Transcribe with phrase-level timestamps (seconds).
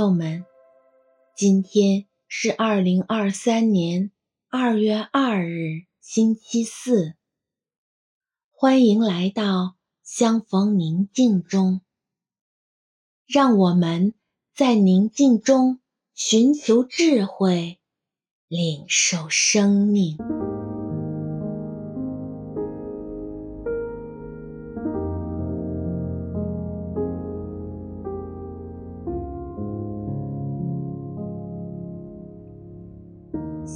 [0.00, 0.46] 朋友们，
[1.36, 4.10] 今天是二零二三年
[4.48, 7.16] 二月二日，星期四。
[8.50, 11.82] 欢迎来到相逢宁静中，
[13.26, 14.14] 让我们
[14.54, 15.80] 在宁静中
[16.14, 17.78] 寻求智慧，
[18.48, 20.16] 领受生命。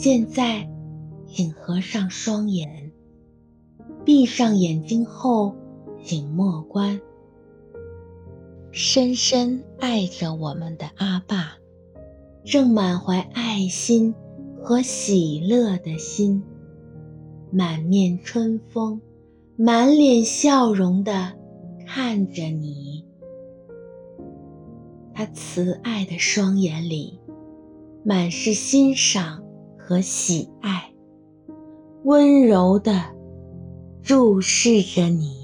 [0.04, 0.68] 现在，
[1.26, 2.92] 请合上双眼，
[4.04, 5.54] 闭上眼睛后，
[6.04, 7.00] 请默观。
[8.70, 11.54] 深深爱着我们的阿爸，
[12.44, 14.14] 正满怀爱心
[14.62, 16.42] 和喜乐的心，
[17.50, 19.00] 满面春风、
[19.56, 21.32] 满脸笑容的
[21.86, 23.06] 看着你。
[25.14, 27.18] 他慈爱的双眼里，
[28.04, 29.42] 满是欣赏。
[29.86, 30.94] 和喜爱，
[32.04, 32.90] 温柔地
[34.02, 35.43] 注视着你。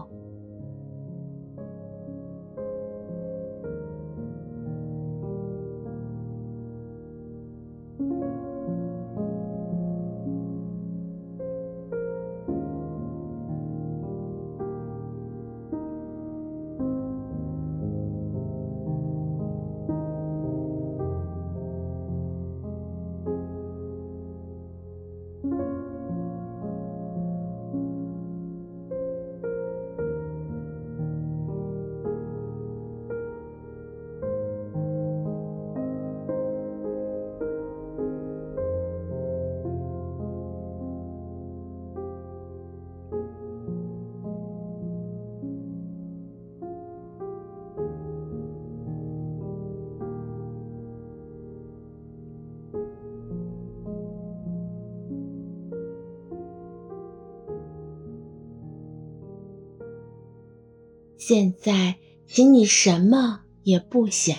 [61.23, 64.35] 现在，请你什么也不想，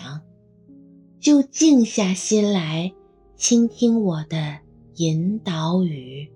[1.20, 2.92] 就静下心来，
[3.36, 4.58] 倾听我的
[4.96, 6.28] 引导语。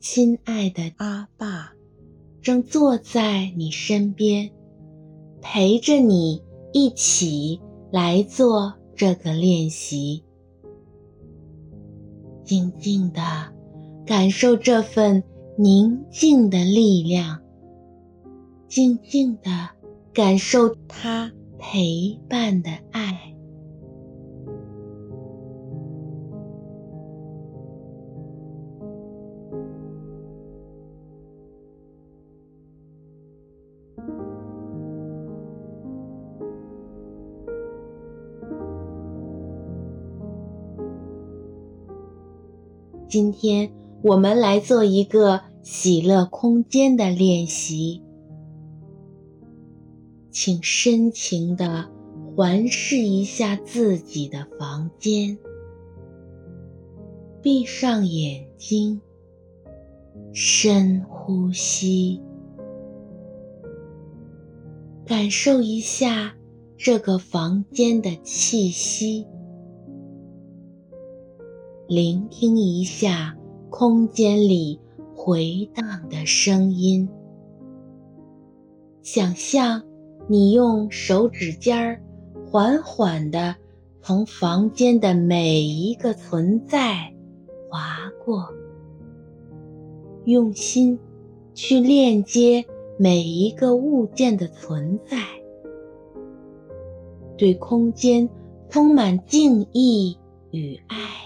[0.00, 1.72] 亲爱的阿爸，
[2.42, 4.50] 正坐在你身边，
[5.40, 7.60] 陪着你一起
[7.92, 10.24] 来做这个练习。
[12.42, 13.22] 静静的
[14.04, 15.22] 感受这份
[15.56, 17.45] 宁静的力量。
[18.68, 19.70] 静静地
[20.12, 23.36] 感受他陪伴的爱。
[43.08, 43.70] 今天
[44.02, 48.05] 我们来做一个喜乐空间的练习。
[50.38, 51.90] 请深情地
[52.36, 55.38] 环视一下自己的房间，
[57.40, 59.00] 闭上眼睛，
[60.34, 62.20] 深呼吸，
[65.06, 66.36] 感受一下
[66.76, 69.26] 这个房间的气息，
[71.88, 73.34] 聆听一下
[73.70, 74.78] 空间里
[75.14, 77.08] 回荡的声音。
[79.02, 79.82] 想象
[80.28, 82.02] 你用手指尖儿
[82.50, 83.54] 缓缓地
[84.02, 87.14] 从房间的每一个存在
[87.70, 88.52] 划过，
[90.24, 90.98] 用心
[91.54, 92.64] 去链接
[92.98, 95.18] 每一个物件的存在。
[97.36, 98.28] 对空间
[98.68, 100.18] 充满敬意
[100.50, 101.25] 与爱。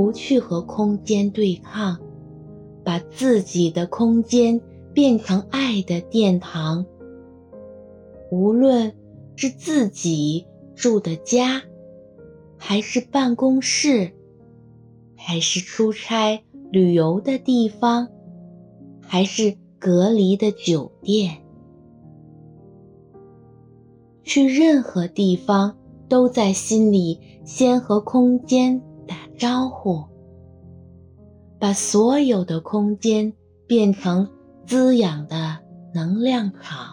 [0.00, 1.98] 不去和空间对抗，
[2.82, 4.58] 把自己的空间
[4.94, 6.86] 变成爱的殿堂。
[8.30, 8.94] 无论
[9.36, 11.60] 是自己住的家，
[12.56, 14.12] 还是办公室，
[15.16, 16.42] 还是出差
[16.72, 18.08] 旅游的地方，
[19.02, 21.42] 还是隔离的酒店，
[24.22, 25.76] 去任何地方，
[26.08, 30.04] 都在心里先和空间打招呼，
[31.60, 33.32] 把所有的空间
[33.66, 34.28] 变成
[34.66, 35.58] 滋养的
[35.94, 36.89] 能量场。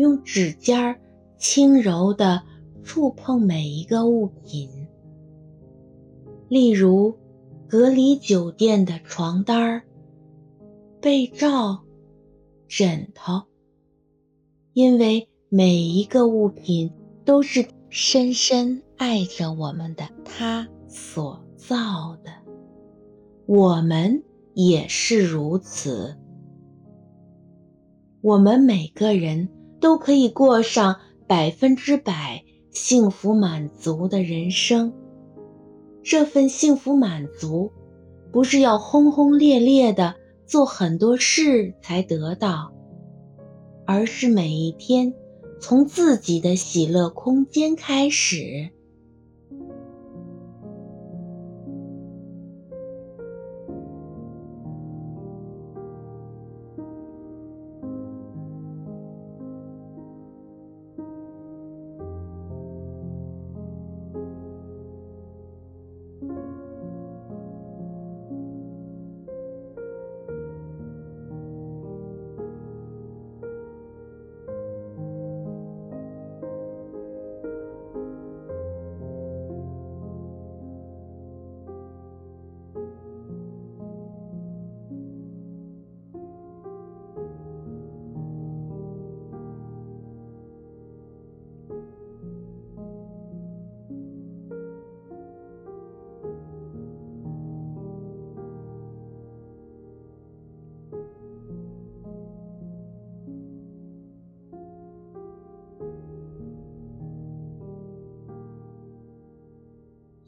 [0.00, 0.98] 用指尖儿
[1.36, 2.42] 轻柔地
[2.82, 4.66] 触碰每一个物品，
[6.48, 7.18] 例如
[7.68, 9.82] 隔离酒店的床单、
[11.02, 11.82] 被罩、
[12.66, 13.42] 枕头，
[14.72, 16.90] 因为每一个物品
[17.26, 22.32] 都是深深爱着我们的他所造的，
[23.44, 24.22] 我们
[24.54, 26.16] 也是如此。
[28.22, 29.50] 我们每个人。
[29.80, 34.92] 都可以过上百分之百幸福满足的人生。
[36.02, 37.72] 这份幸福满足，
[38.32, 40.14] 不是要轰轰烈烈的
[40.46, 42.72] 做很多事才得到，
[43.86, 45.12] 而是每一天
[45.60, 48.70] 从自己的喜乐空间开始。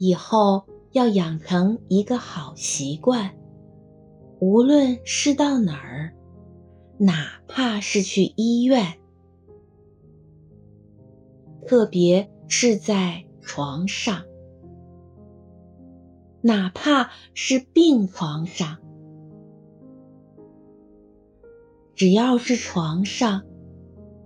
[0.03, 3.33] 以后要养成一个好习惯，
[4.41, 6.13] 无论是到哪儿，
[6.97, 8.99] 哪怕是去医院，
[11.65, 14.25] 特别是在床上，
[16.41, 18.79] 哪怕是病床上，
[21.95, 23.45] 只要是床上，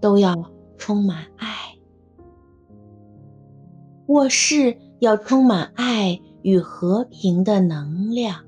[0.02, 1.48] 都要充满爱。
[4.08, 8.47] 卧室要充满爱与和平的能量。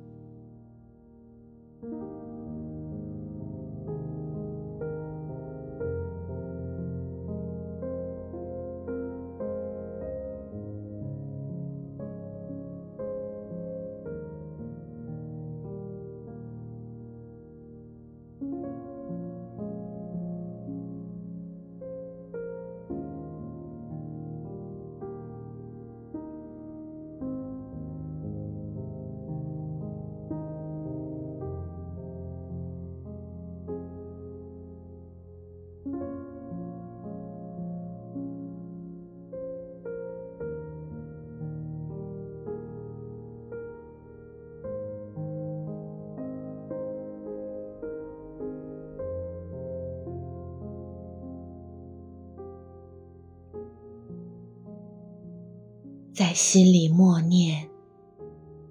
[56.19, 57.69] 在心里默念：“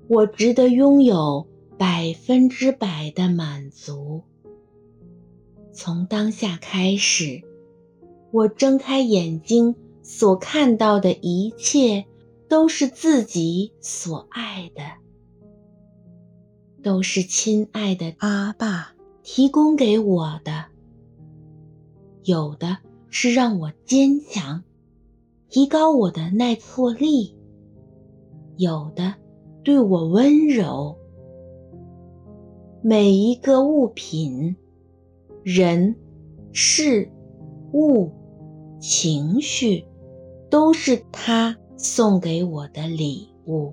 [0.07, 1.47] 我值得拥有
[1.79, 4.23] 百分之百的满足。”
[5.73, 7.41] 从当下开始，
[8.33, 12.05] 我睁开眼睛所看到的一切，
[12.51, 14.83] 都是自己所爱的，
[16.83, 20.67] 都是亲爱的阿爸提供给我的。
[22.25, 22.77] 有的
[23.09, 24.65] 是让我坚强，
[25.49, 27.38] 提高我的耐挫力。
[28.59, 29.15] 有的
[29.63, 30.99] 对我温柔，
[32.83, 34.57] 每一个物品、
[35.45, 35.95] 人、
[36.53, 37.09] 事、
[37.73, 38.11] 物、
[38.81, 39.87] 情绪，
[40.51, 43.73] 都是他送给我的礼物。